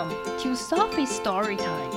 [0.00, 1.90] Welcome to Sophie's Story Time.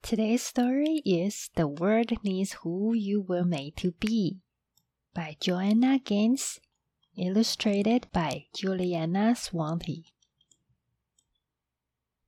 [0.00, 4.40] Today's story is The World Needs Who You Were Made to Be
[5.12, 6.60] by Joanna Gaines,
[7.14, 10.04] illustrated by Julianna Swaney.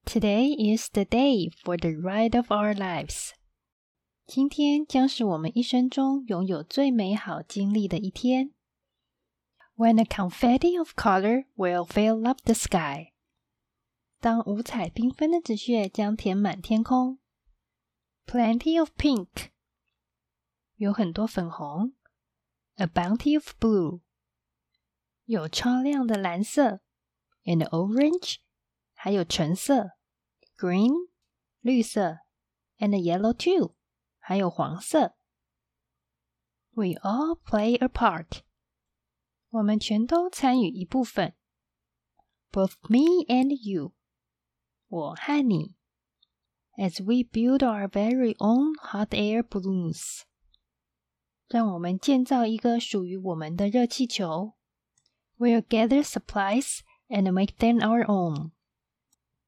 [0.05, 3.33] Today is the day for the ride of our lives.
[4.26, 8.54] 今天将是我们一生中拥有最美好经历的一天。
[9.76, 13.14] When a confetti of color will fill up the sky，
[14.20, 17.20] 当五彩缤纷的纸屑将填满天空。
[18.26, 19.50] Plenty of pink，
[20.76, 21.94] 有很多粉红。
[22.76, 24.00] A bounty of blue，
[25.26, 26.82] 有超亮的蓝色。
[27.44, 28.38] And orange，
[28.94, 29.92] 还有橙色。
[30.56, 31.10] Green，
[31.60, 32.20] 绿色。
[32.78, 33.75] And yellow too。
[34.26, 35.16] 还有黄色。
[36.74, 38.42] We all play a part，
[39.50, 41.36] 我们全都参与一部分。
[42.52, 43.94] Both me and you，
[44.88, 45.76] 我和你。
[46.78, 50.22] As we build our very own hot air balloons，
[51.48, 54.54] 让我们建造一个属于我们的热气球。
[55.38, 56.80] We'll gather supplies
[57.10, 58.52] and make them our own。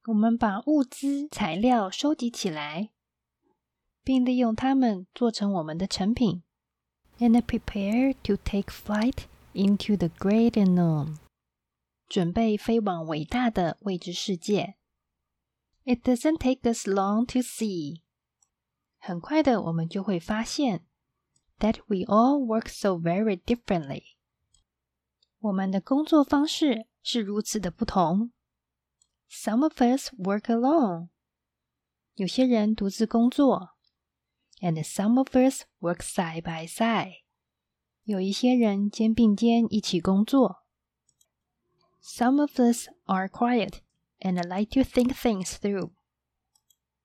[0.06, 2.92] 我们把物资材料收集起来。
[4.08, 6.44] 并利用它们做成我们的成品。
[7.20, 11.18] And prepare to take flight into the great unknown，
[12.10, 14.76] 准备飞往伟大的未知世界。
[15.86, 18.02] It doesn't take us long to see，
[18.98, 20.86] 很快的我们就会发现，
[21.60, 24.16] that we all work so very differently，
[25.40, 28.32] 我们的工作方式是如此的不同。
[29.30, 31.10] Some of us work alone，
[32.16, 33.70] 有些人独自工作。
[34.62, 37.24] and some of us work side by side.
[38.04, 40.64] 有一些人肩并肩一起工作。
[42.02, 43.80] Some of us are quiet
[44.20, 45.92] and like to think things through.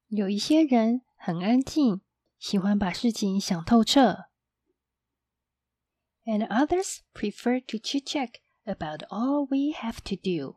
[0.09, 2.01] 有一些人很安静，
[2.39, 4.25] 喜欢把事情想透彻。
[6.25, 8.35] And others prefer to chit chat
[8.65, 10.57] about all we have to do.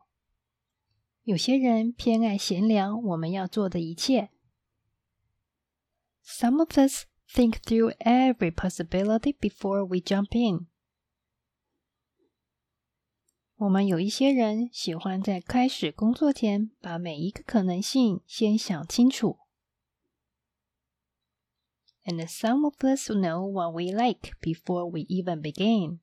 [1.24, 4.32] 有些人偏爱闲聊我们要做的一切。
[6.26, 10.68] some of us think through every possibility before we jump in.
[13.56, 19.38] 我们有一些人喜欢在开始工作前把每一个可能性先想清楚。
[22.04, 26.00] And some of us know what we like before we even begin.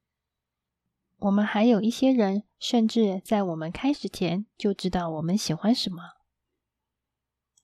[1.17, 6.13] 我们还有一些人甚至在我们开始前就知道我们喜欢什么。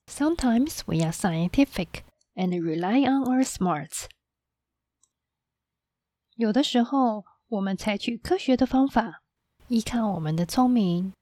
[0.07, 2.03] Sometimes we are scientific
[2.35, 4.05] and rely on our smarts。
[6.35, 9.23] 有的时候，我们采取科学的方法，
[9.67, 11.13] 依靠我们的聪明。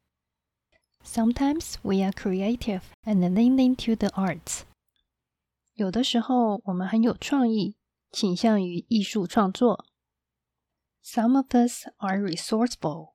[1.06, 4.62] Sometimes we are creative and lean into the arts。
[5.74, 7.76] 有的时候，我们很有创意，
[8.12, 9.86] 倾向于艺术创作。
[11.04, 13.14] Some of us are resourceful。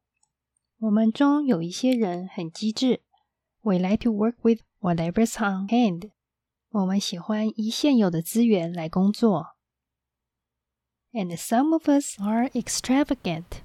[0.79, 3.03] 我们中有一些人很机智。
[3.63, 6.11] We like to work with whatever's on hand。
[6.74, 9.56] 我们喜欢依现有的资源来工作。
[11.12, 13.62] And some of us are extravagant。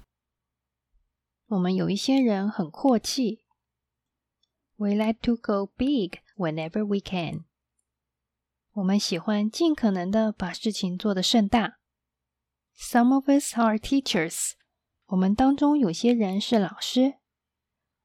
[1.47, 3.45] 我们有一些人很阔气。
[4.75, 7.45] We like to go big whenever we can。
[8.73, 11.79] 我们喜欢尽可能的把事情做得盛大。
[12.77, 14.51] Some of us are teachers。
[15.07, 17.15] 我们当中有些人是老师。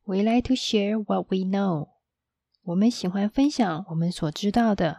[0.04, 1.93] We like to share what we know。
[2.63, 4.97] 我们喜欢分享我们所知道的，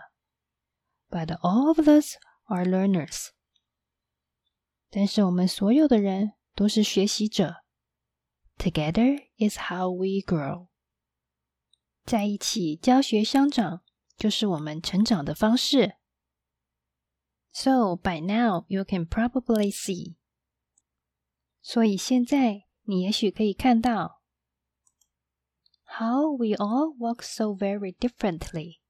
[1.09, 3.28] but all of us are learners。
[4.88, 7.56] 但是我们所有的人都是学习者。
[8.59, 10.69] Together is how we grow。
[12.05, 13.83] 在一起教学相长，
[14.16, 15.97] 就是我们成长的方式。
[17.52, 20.17] So by now you can probably see。
[21.62, 24.20] 所以现在你也许可以看到。
[25.99, 28.81] how we all work so very differently.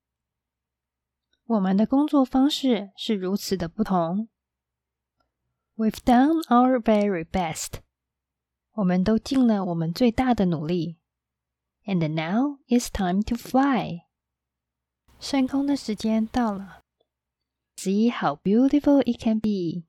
[1.46, 4.28] 我们的工作方式是如此的不同。
[5.76, 7.80] We've done our very best.
[8.72, 10.98] 我们都尽了我们最大的努力。
[11.84, 14.02] And now it's time to fly.
[15.18, 16.84] 升空的时间到了。
[17.76, 19.86] See how beautiful it can be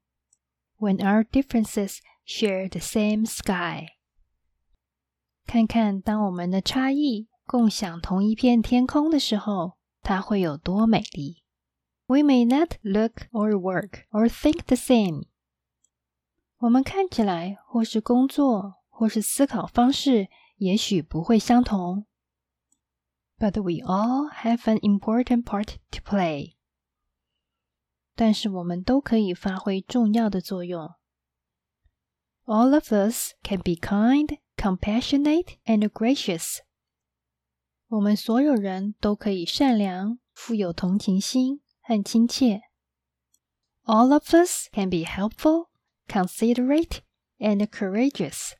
[0.80, 3.95] when our differences share the same sky.
[5.47, 11.43] 看看，当我们的差异共享同一片天空的时候，它会有多美丽。
[12.09, 15.27] We may not look or work or think the same，
[16.59, 22.07] 我们看起来或是工作或是思考方式也许不会相同
[23.39, 26.55] ，but we all have an important part to play。
[28.15, 30.95] 但是我们都可以发挥重要的作用。
[32.45, 36.60] All of us can be kind, compassionate, and gracious。
[37.88, 42.62] 我们所有人都可以善良、富有同情心和亲切。
[43.84, 45.70] All of us can be helpful,
[46.08, 47.00] considerate,
[47.40, 48.54] and courageous。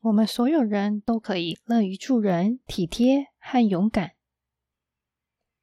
[0.00, 4.12] 我们所有人都可以乐于助人、体贴和勇敢。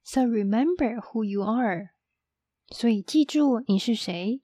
[0.02, 1.90] So remember who you are。
[2.68, 4.40] 所以记住你是谁。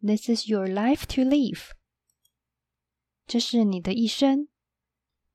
[0.00, 1.72] This is your life to live。
[3.26, 4.48] 这是你的一生。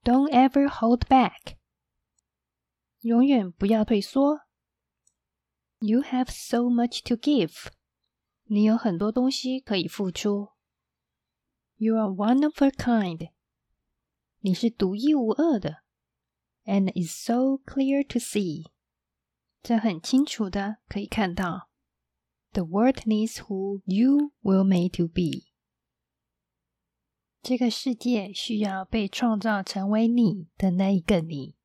[0.03, 1.57] Don't ever hold back。
[3.01, 4.41] 永远不要退缩。
[5.79, 7.67] You have so much to give。
[8.45, 10.49] 你有很多东西可以付出。
[11.77, 13.31] You are one of a kind。
[14.39, 15.83] 你是独一无二的。
[16.65, 18.71] And is so clear to see。
[19.63, 21.69] 这很清楚的可以看到。
[22.53, 25.51] The world needs who you were made to be。
[27.45, 31.55] 这个世界需要被创造成为你的那一个你。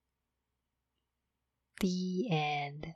[1.78, 2.94] The end.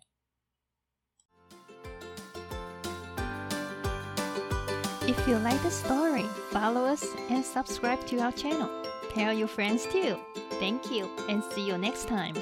[5.03, 8.71] If you like the story, follow us and subscribe to our channel.
[9.15, 10.17] Tell your friends too.
[10.59, 12.35] Thank you and see you next time.